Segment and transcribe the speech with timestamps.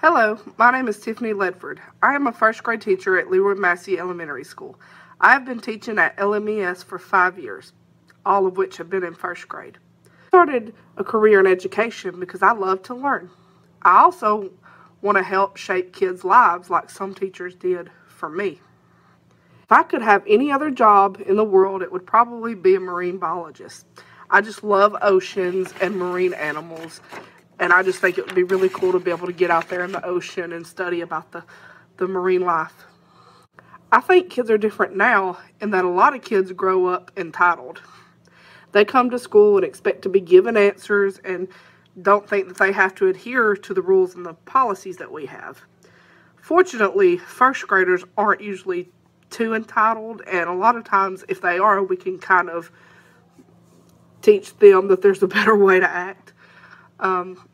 [0.00, 1.80] Hello, my name is Tiffany Ledford.
[2.04, 4.78] I am a first grade teacher at Leroy Massey Elementary School.
[5.20, 7.72] I have been teaching at LMES for five years,
[8.24, 9.76] all of which have been in first grade.
[10.06, 13.28] I started a career in education because I love to learn.
[13.82, 14.52] I also
[15.02, 18.60] want to help shape kids' lives like some teachers did for me.
[19.64, 22.80] If I could have any other job in the world, it would probably be a
[22.80, 23.84] marine biologist.
[24.30, 27.00] I just love oceans and marine animals,
[27.58, 29.68] and I just think it would be really cool to be able to get out
[29.68, 31.44] there in the ocean and study about the,
[31.96, 32.84] the marine life.
[33.90, 37.80] I think kids are different now in that a lot of kids grow up entitled.
[38.72, 41.48] They come to school and expect to be given answers and
[42.02, 45.26] don't think that they have to adhere to the rules and the policies that we
[45.26, 45.62] have.
[46.40, 48.90] Fortunately, first graders aren't usually
[49.30, 52.70] too entitled, and a lot of times, if they are, we can kind of
[54.22, 56.32] teach them that there's a better way to act.
[57.00, 57.48] Um,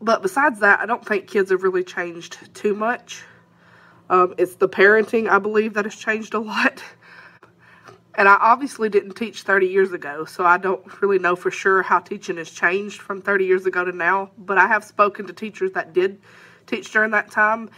[0.00, 3.24] but besides that, I don't think kids have really changed too much.
[4.10, 6.82] Um, it's the parenting, I believe, that has changed a lot.
[8.16, 11.82] And I obviously didn't teach 30 years ago, so I don't really know for sure
[11.82, 14.30] how teaching has changed from 30 years ago to now.
[14.38, 16.20] But I have spoken to teachers that did
[16.66, 17.70] teach during that time,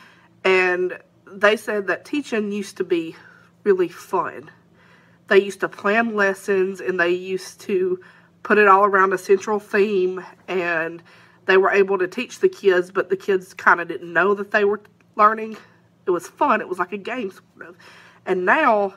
[0.45, 3.17] and they said that teaching used to be
[3.65, 4.51] really fun.
[5.29, 8.01] They used to plan lessons and they used to
[8.47, 11.03] put it all around a central theme and
[11.47, 14.53] they were able to teach the kids, but the kids kind of didn't know that
[14.53, 14.81] they were
[15.17, 15.57] learning.
[16.07, 16.61] It was fun.
[16.61, 17.77] It was like a game sort of.
[18.25, 18.95] And now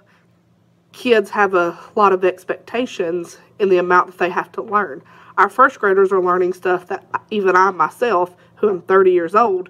[0.91, 5.01] kids have a lot of expectations in the amount that they have to learn.
[5.35, 9.69] Our first graders are learning stuff that even I myself, who am 30 years old,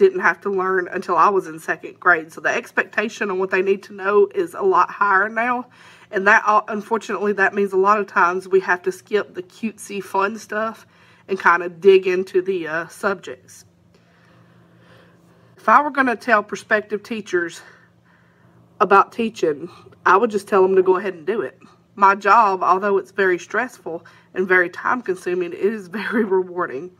[0.00, 2.32] didn't have to learn until I was in second grade.
[2.32, 5.66] So the expectation on what they need to know is a lot higher now.
[6.10, 10.02] And that, unfortunately, that means a lot of times we have to skip the cutesy
[10.02, 10.86] fun stuff
[11.28, 13.66] and kind of dig into the uh, subjects.
[15.58, 17.60] If I were going to tell prospective teachers
[18.80, 19.68] about teaching,
[20.06, 21.60] I would just tell them to go ahead and do it.
[21.94, 26.90] My job, although it's very stressful and very time consuming, it is very rewarding.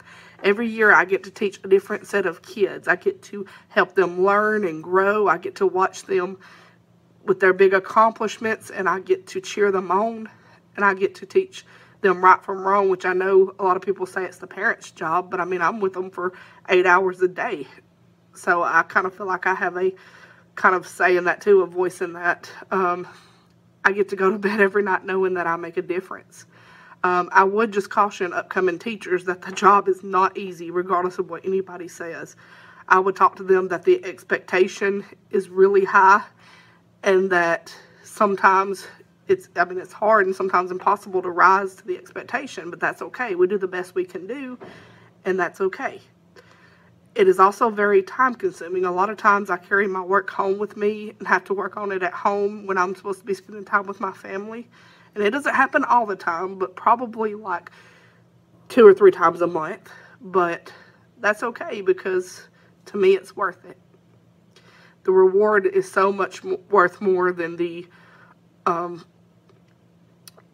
[0.42, 2.88] Every year I get to teach a different set of kids.
[2.88, 5.28] I get to help them learn and grow.
[5.28, 6.38] I get to watch them
[7.24, 10.28] with their big accomplishments and I get to cheer them on
[10.76, 11.66] and I get to teach
[12.00, 14.90] them right from wrong, which I know a lot of people say it's the parents'
[14.90, 16.32] job, but I mean, I'm with them for
[16.68, 17.66] eight hours a day.
[18.34, 19.92] So I kind of feel like I have a
[20.54, 22.50] kind of say in that too, a voice in that.
[22.70, 23.06] Um,
[23.84, 26.46] I get to go to bed every night knowing that I make a difference.
[27.02, 31.30] Um, I would just caution upcoming teachers that the job is not easy, regardless of
[31.30, 32.36] what anybody says.
[32.88, 36.22] I would talk to them that the expectation is really high
[37.02, 37.74] and that
[38.04, 38.86] sometimes
[39.28, 43.00] it's, I mean, it's hard and sometimes impossible to rise to the expectation, but that's
[43.00, 43.34] okay.
[43.34, 44.58] We do the best we can do,
[45.24, 46.00] and that's okay.
[47.14, 48.84] It is also very time consuming.
[48.84, 51.76] A lot of times I carry my work home with me and have to work
[51.76, 54.68] on it at home when I'm supposed to be spending time with my family.
[55.14, 57.70] And it doesn't happen all the time, but probably like
[58.68, 59.90] two or three times a month.
[60.20, 60.72] But
[61.18, 62.48] that's okay because
[62.86, 63.78] to me it's worth it.
[65.04, 67.86] The reward is so much worth more than the
[68.66, 69.04] um,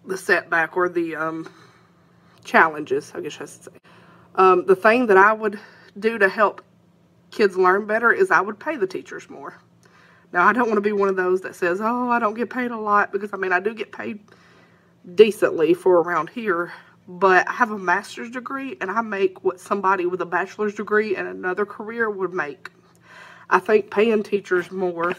[0.07, 1.51] the setback or the um,
[2.45, 3.71] challenges, I guess I should say.
[4.37, 5.59] Um, the thing that I would
[5.99, 6.63] do to help
[7.31, 9.59] kids learn better is I would pay the teachers more.
[10.33, 12.51] Now, I don't want to be one of those that says, oh, I don't get
[12.51, 14.21] paid a lot because, I mean, I do get paid
[15.15, 16.73] decently for around here,
[17.07, 21.15] but I have a master's degree and I make what somebody with a bachelor's degree
[21.17, 22.71] and another career would make.
[23.49, 25.13] I think paying teachers more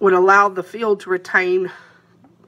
[0.00, 1.70] would allow the field to retain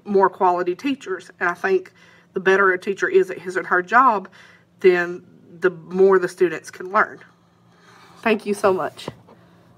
[0.05, 1.31] more quality teachers.
[1.41, 1.93] And I think
[2.35, 4.29] the better a teacher is at his or her job,
[4.81, 5.25] then
[5.61, 7.21] the more the students can learn.
[8.19, 9.09] Thank you so much.